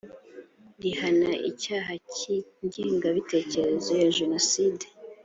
rihana 0.81 1.31
icyaha 1.49 1.93
cy 2.15 2.21
ingengabitekerezo 2.35 3.91
ya 4.01 4.09
jenoside 4.17 4.85